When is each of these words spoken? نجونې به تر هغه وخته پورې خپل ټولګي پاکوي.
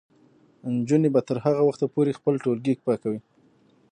نجونې 0.75 1.09
به 1.13 1.21
تر 1.27 1.37
هغه 1.45 1.61
وخته 1.65 1.85
پورې 1.93 2.17
خپل 2.19 2.33
ټولګي 2.43 2.73
پاکوي. 2.85 3.19